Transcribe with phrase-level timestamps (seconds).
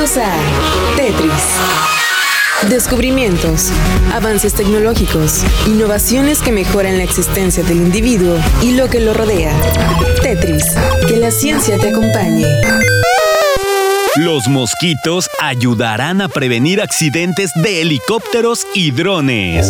[0.00, 2.70] Bienvenidos a Tetris.
[2.70, 3.70] Descubrimientos,
[4.14, 9.52] avances tecnológicos, innovaciones que mejoran la existencia del individuo y lo que lo rodea.
[10.22, 10.64] Tetris,
[11.06, 12.46] que la ciencia te acompañe.
[14.16, 19.66] Los mosquitos ayudarán a prevenir accidentes de helicópteros y drones.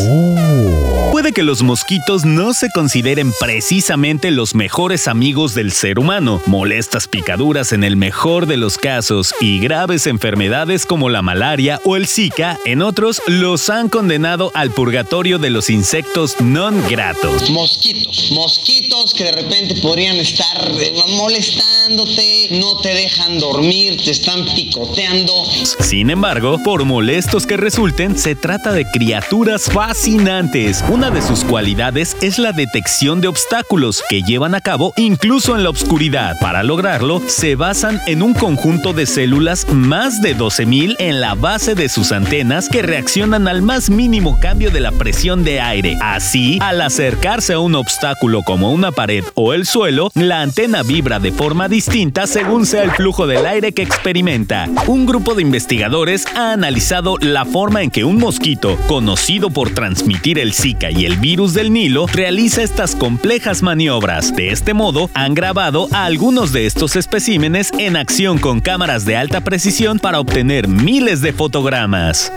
[1.13, 6.41] Puede que los mosquitos no se consideren precisamente los mejores amigos del ser humano.
[6.47, 11.97] Molestas picaduras en el mejor de los casos y graves enfermedades como la malaria o
[11.97, 17.51] el Zika, en otros los han condenado al purgatorio de los insectos non gratos.
[17.51, 24.45] Mosquitos, mosquitos que de repente podrían estar eh, molestándote, no te dejan dormir, te están
[24.55, 25.45] picoteando.
[25.81, 30.83] Sin embargo, por molestos que resulten, se trata de criaturas fascinantes.
[30.91, 35.63] Una de sus cualidades es la detección de obstáculos que llevan a cabo incluso en
[35.63, 36.35] la oscuridad.
[36.41, 41.77] Para lograrlo, se basan en un conjunto de células más de 12.000 en la base
[41.77, 45.97] de sus antenas que reaccionan al más mínimo cambio de la presión de aire.
[46.01, 51.21] Así, al acercarse a un obstáculo como una pared o el suelo, la antena vibra
[51.21, 54.69] de forma distinta según sea el flujo del aire que experimenta.
[54.89, 60.41] Un grupo de investigadores ha analizado la forma en que un mosquito, conocido por transmitir
[60.41, 60.53] el
[60.89, 64.35] Y el virus del Nilo, realiza estas complejas maniobras.
[64.35, 69.17] De este modo, han grabado a algunos de estos especímenes en acción con cámaras de
[69.17, 72.33] alta precisión para obtener miles de fotogramas.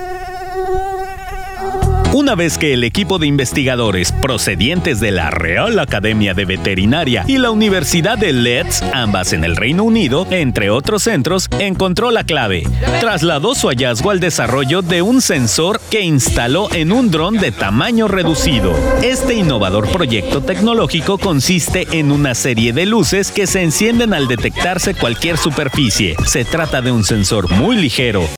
[2.13, 7.39] Una vez que el equipo de investigadores procedientes de la Real Academia de Veterinaria y
[7.39, 12.67] la Universidad de Leeds, ambas en el Reino Unido, entre otros centros, encontró la clave,
[12.99, 18.07] trasladó su hallazgo al desarrollo de un sensor que instaló en un dron de tamaño
[18.07, 18.75] reducido.
[19.01, 24.93] Este innovador proyecto tecnológico consiste en una serie de luces que se encienden al detectarse
[24.93, 26.15] cualquier superficie.
[26.27, 28.29] Se trata de un sensor muy ligero,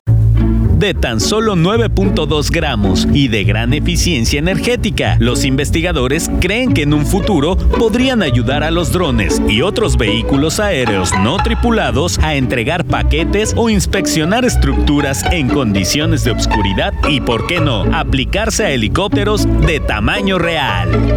[0.76, 5.16] de tan solo 9.2 gramos y de gran eficiencia energética.
[5.18, 10.60] Los investigadores creen que en un futuro podrían ayudar a los drones y otros vehículos
[10.60, 17.46] aéreos no tripulados a entregar paquetes o inspeccionar estructuras en condiciones de obscuridad y, por
[17.46, 21.16] qué no, aplicarse a helicópteros de tamaño real.